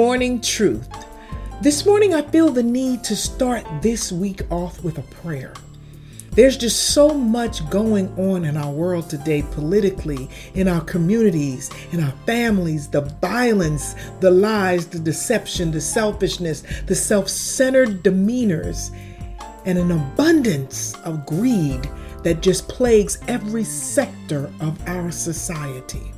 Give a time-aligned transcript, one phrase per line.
[0.00, 0.88] morning truth.
[1.60, 5.52] This morning, I feel the need to start this week off with a prayer.
[6.30, 12.02] There's just so much going on in our world today, politically, in our communities, in
[12.02, 18.96] our families, the violence, the lies, the deception, the selfishness, the self centered demeanors,
[19.66, 21.86] and an abundance of greed
[22.22, 26.10] that just plagues every sector of our society.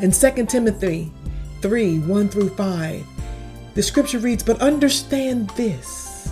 [0.00, 1.12] In 2 Timothy
[1.64, 3.06] 3 1 through 5,
[3.72, 6.30] the scripture reads, But understand this,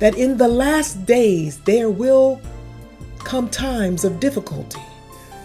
[0.00, 2.40] that in the last days there will
[3.20, 4.82] come times of difficulty,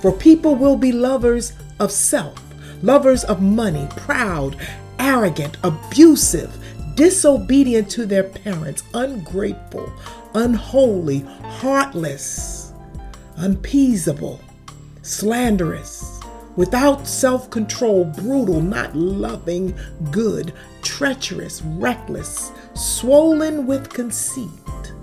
[0.02, 2.44] for people will be lovers of self,
[2.82, 4.56] lovers of money, proud,
[4.98, 6.52] arrogant, abusive,
[6.96, 9.94] disobedient to their parents, ungrateful,
[10.34, 12.74] unholy, heartless,
[13.38, 14.42] unappeasable,
[15.04, 16.09] slanderous
[16.60, 19.74] without self control, brutal, not loving,
[20.12, 24.94] good, treacherous, reckless, swollen with conceit,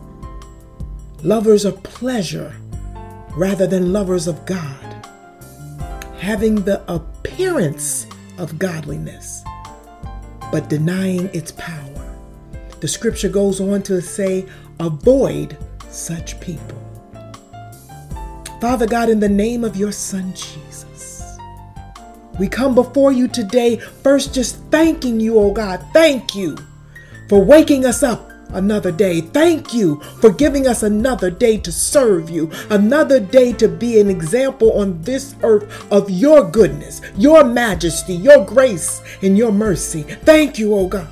[1.23, 2.55] lovers of pleasure
[3.39, 5.07] rather than lovers of God,
[6.19, 9.43] having the appearance of godliness,
[10.53, 12.15] but denying its power.
[12.81, 14.45] The scripture goes on to say,
[14.79, 15.57] avoid
[15.89, 16.83] such people.
[18.61, 20.66] Father God, in the name of your Son Jesus,
[22.39, 25.85] we come before you today, first just thanking you, oh God.
[25.93, 26.57] Thank you
[27.29, 29.21] for waking us up another day.
[29.21, 34.09] Thank you for giving us another day to serve you, another day to be an
[34.11, 40.03] example on this earth of your goodness, your majesty, your grace, and your mercy.
[40.03, 41.09] Thank you, oh God.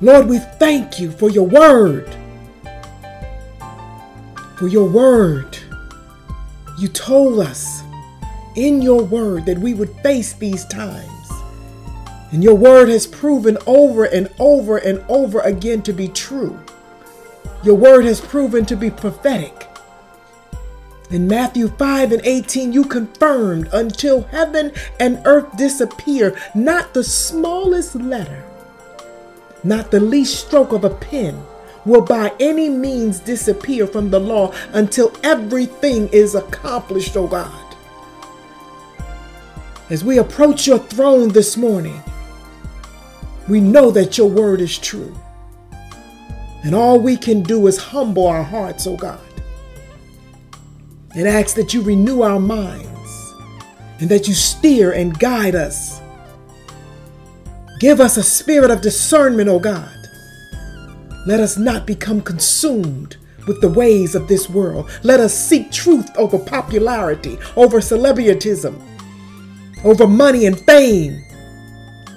[0.00, 2.12] Lord, we thank you for your word.
[4.56, 5.56] For your word.
[6.78, 7.81] You told us
[8.56, 11.30] in your word that we would face these times.
[12.30, 16.58] And your word has proven over and over and over again to be true.
[17.62, 19.68] Your word has proven to be prophetic.
[21.10, 27.94] In Matthew 5 and 18, you confirmed until heaven and earth disappear, not the smallest
[27.94, 28.44] letter
[29.64, 31.40] not the least stroke of a pen
[31.84, 37.61] will by any means disappear from the law until everything is accomplished, O God.
[39.92, 42.02] As we approach your throne this morning,
[43.46, 45.14] we know that your word is true.
[46.64, 49.20] And all we can do is humble our hearts, O God,
[51.14, 53.34] and ask that you renew our minds
[54.00, 56.00] and that you steer and guide us
[57.82, 60.08] Give us a spirit of discernment, O God.
[61.26, 63.16] Let us not become consumed
[63.48, 64.88] with the ways of this world.
[65.02, 68.80] Let us seek truth over popularity, over celebrityism,
[69.84, 71.24] over money and fame.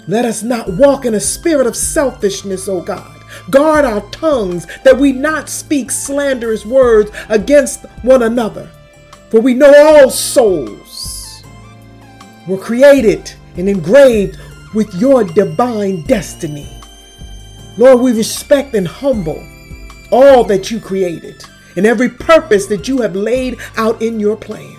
[0.08, 3.12] Let us not walk in a spirit of selfishness, O God.
[3.50, 8.70] Guard our tongues that we not speak slanderous words against one another.
[9.30, 11.44] For we know all souls
[12.48, 14.40] were created and engraved
[14.74, 16.70] with your divine destiny.
[17.78, 19.44] Lord, we respect and humble
[20.12, 21.44] all that you created
[21.76, 24.75] and every purpose that you have laid out in your plans.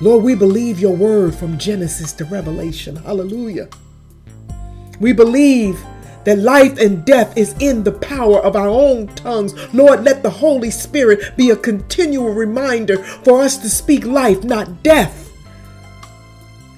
[0.00, 2.96] Lord, we believe your word from Genesis to Revelation.
[2.96, 3.68] Hallelujah.
[5.00, 5.82] We believe
[6.24, 9.54] that life and death is in the power of our own tongues.
[9.72, 14.82] Lord, let the Holy Spirit be a continual reminder for us to speak life, not
[14.82, 15.26] death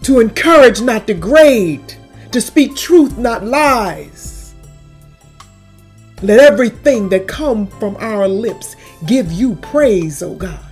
[0.08, 1.94] to encourage, not degrade,
[2.32, 4.54] to speak truth, not lies.
[6.22, 8.74] Let everything that come from our lips
[9.04, 10.67] give you praise, O God.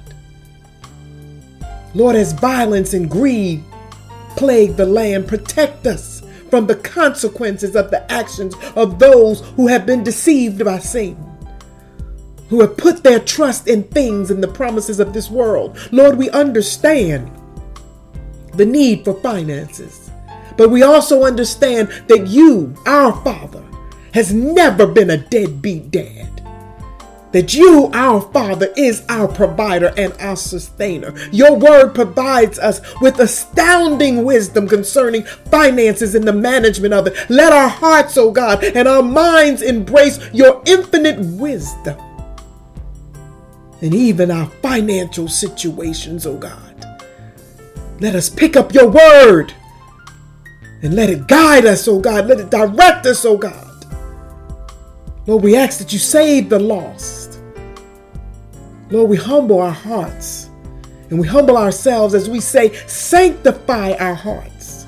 [1.96, 3.64] Lord, as violence and greed
[4.36, 9.86] plague the land, protect us from the consequences of the actions of those who have
[9.86, 11.24] been deceived by Satan,
[12.50, 15.78] who have put their trust in things and the promises of this world.
[15.90, 17.30] Lord, we understand
[18.52, 20.10] the need for finances.
[20.58, 23.64] But we also understand that you, our Father,
[24.12, 26.35] has never been a deadbeat dad.
[27.36, 31.12] That you, our Father, is our provider and our sustainer.
[31.32, 37.28] Your word provides us with astounding wisdom concerning finances and the management of it.
[37.28, 42.00] Let our hearts, oh God, and our minds embrace your infinite wisdom.
[43.82, 46.98] And even our financial situations, O oh God.
[48.00, 49.52] Let us pick up your word
[50.82, 52.28] and let it guide us, oh God.
[52.28, 53.84] Let it direct us, oh God.
[55.26, 57.15] Lord, we ask that you save the lost.
[58.90, 60.48] Lord, we humble our hearts
[61.10, 64.84] And we humble ourselves as we say, Sanctify our hearts.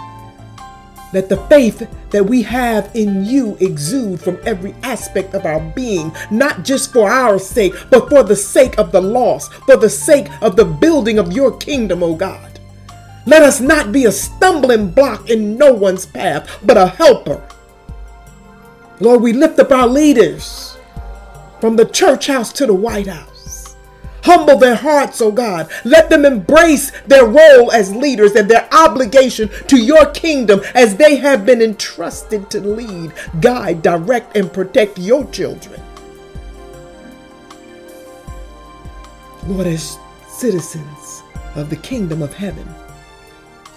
[1.12, 6.12] Let the faith that we have in you exude from every aspect of our being,
[6.30, 10.28] not just for our sake, but for the sake of the lost, for the sake
[10.42, 12.60] of the building of your kingdom, O God.
[13.26, 17.46] Let us not be a stumbling block in no one's path, but a helper.
[19.00, 20.76] Lord, we lift up our leaders
[21.60, 23.37] from the church house to the White House.
[24.28, 25.70] Humble their hearts, oh God.
[25.86, 31.16] Let them embrace their role as leaders and their obligation to your kingdom as they
[31.16, 35.80] have been entrusted to lead, guide, direct, and protect your children.
[39.46, 39.96] Lord, as
[40.28, 41.22] citizens
[41.54, 42.68] of the kingdom of heaven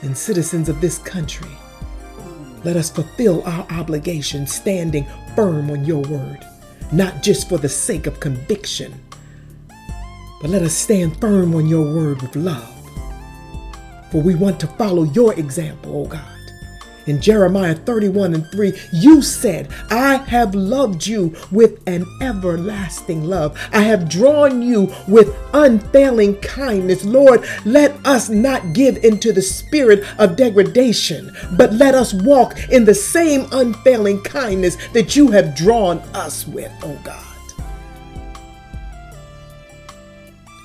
[0.01, 1.55] and citizens of this country,
[2.65, 6.45] let us fulfill our obligation standing firm on your word,
[6.91, 9.01] not just for the sake of conviction
[10.41, 12.67] but let us stand firm on your word with love.
[14.11, 16.27] For we want to follow your example, O God.
[17.07, 23.59] In Jeremiah 31 and 3, you said, I have loved you with an everlasting love.
[23.71, 27.03] I have drawn you with unfailing kindness.
[27.03, 32.85] Lord, let us not give into the spirit of degradation, but let us walk in
[32.85, 37.30] the same unfailing kindness that you have drawn us with, O God.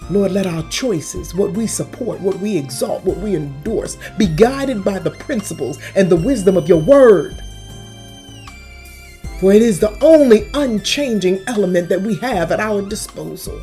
[0.09, 4.85] Lord, let our choices, what we support, what we exalt, what we endorse, be guided
[4.85, 7.43] by the principles and the wisdom of your word.
[9.41, 13.61] For it is the only unchanging element that we have at our disposal.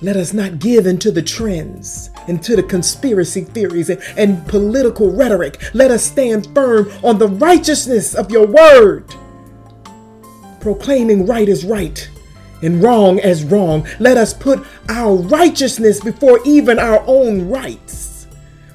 [0.00, 5.62] Let us not give into the trends, into the conspiracy theories and, and political rhetoric.
[5.74, 9.14] Let us stand firm on the righteousness of your word,
[10.60, 12.08] proclaiming right is right
[12.62, 13.86] and wrong as wrong.
[13.98, 18.26] Let us put our righteousness before even our own rights.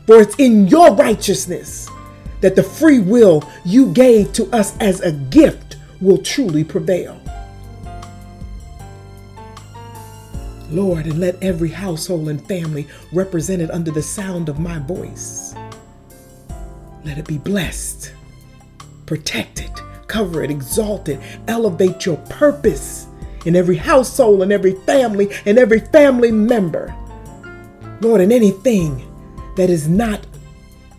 [0.05, 1.89] For it's in your righteousness
[2.41, 7.21] that the free will you gave to us as a gift will truly prevail.
[10.69, 15.53] Lord, and let every household and family represented under the sound of my voice,
[17.03, 18.13] let it be blessed,
[19.05, 19.69] protected,
[20.07, 23.07] covered, exalted, elevate your purpose
[23.45, 26.95] in every household, in every family, in every family member.
[28.01, 29.07] Lord, in anything
[29.55, 30.25] that is not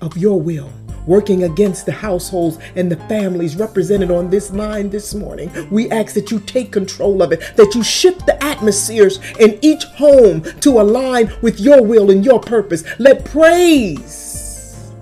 [0.01, 0.71] of your will,
[1.07, 5.51] working against the households and the families represented on this line this morning.
[5.71, 9.85] We ask that you take control of it, that you shift the atmospheres in each
[9.85, 12.85] home to align with your will and your purpose.
[12.99, 14.93] Let praise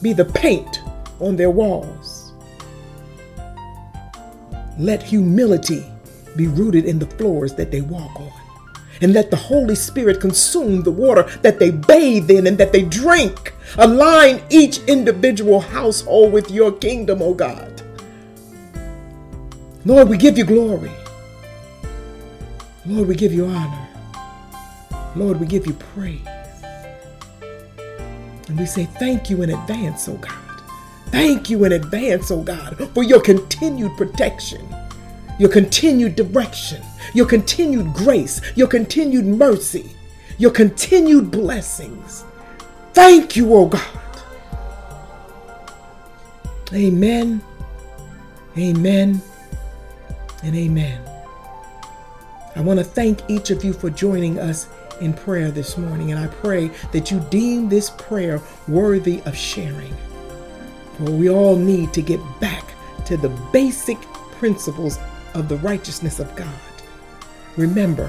[0.00, 0.80] be the paint
[1.20, 2.32] on their walls.
[4.78, 5.84] Let humility
[6.36, 8.32] be rooted in the floors that they walk on.
[9.00, 12.82] And let the Holy Spirit consume the water that they bathe in and that they
[12.82, 13.54] drink.
[13.76, 17.82] Align each individual household with your kingdom, O oh God.
[19.84, 20.92] Lord, we give you glory.
[22.86, 23.88] Lord, we give you honor.
[25.16, 26.20] Lord, we give you praise.
[28.48, 30.60] And we say thank you in advance, oh God.
[31.06, 34.68] Thank you in advance, oh God, for your continued protection
[35.38, 39.90] your continued direction, your continued grace, your continued mercy,
[40.38, 42.24] your continued blessings.
[42.92, 44.22] Thank you, oh God.
[46.72, 47.42] Amen,
[48.56, 49.20] amen,
[50.42, 51.00] and amen.
[52.56, 54.68] I want to thank each of you for joining us
[55.00, 59.94] in prayer this morning, and I pray that you deem this prayer worthy of sharing.
[60.96, 62.64] For we all need to get back
[63.06, 64.00] to the basic
[64.38, 64.98] principles
[65.34, 66.48] of the righteousness of God.
[67.56, 68.08] Remember,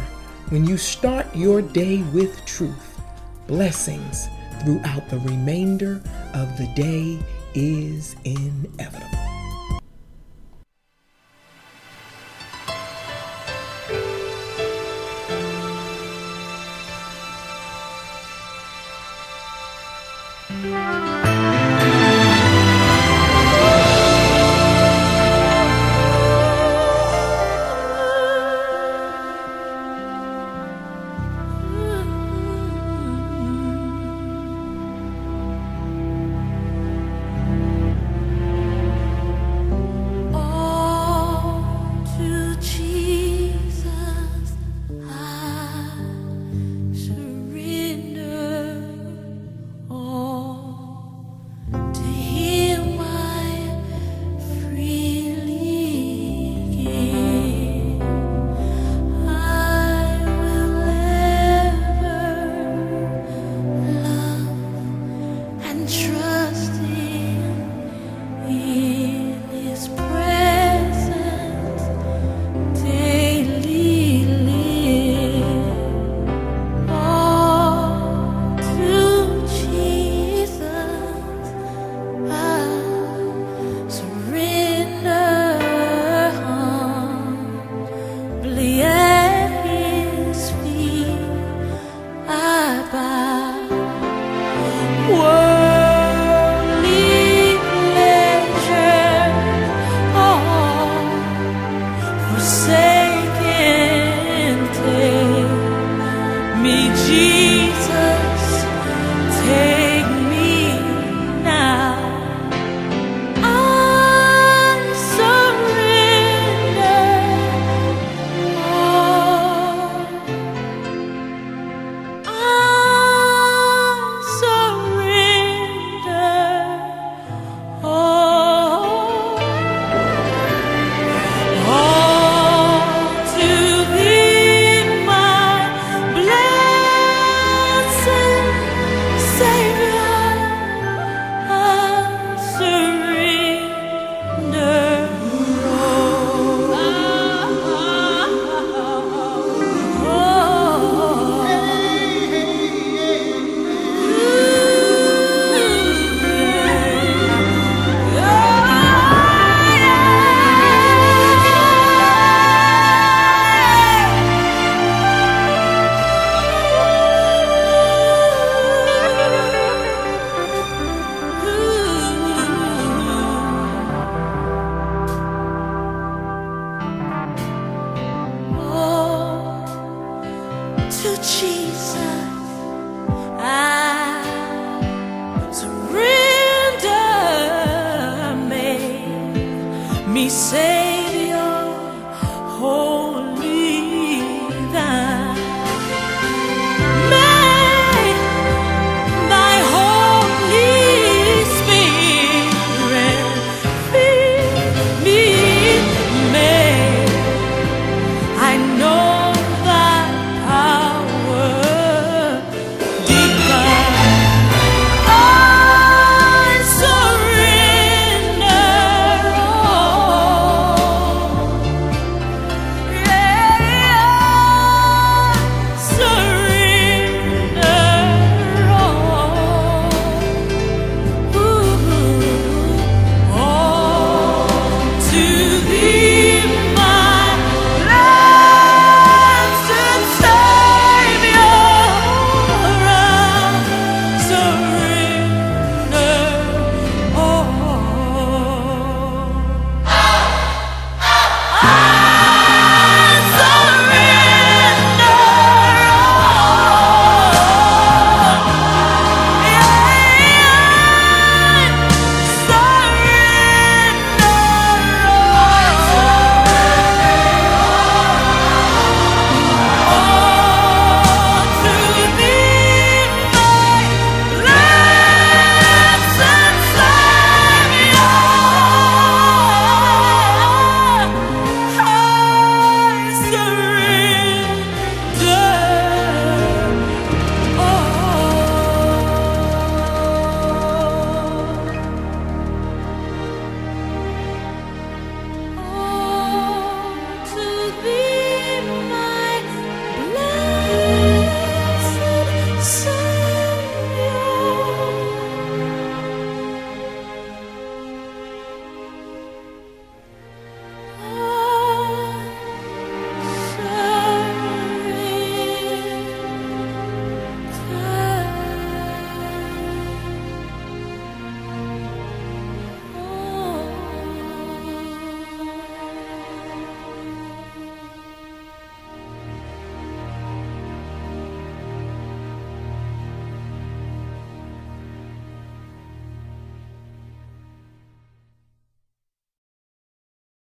[0.49, 3.01] when you start your day with truth,
[3.47, 4.27] blessings
[4.63, 6.01] throughout the remainder
[6.33, 7.19] of the day
[7.53, 9.04] is inevitable.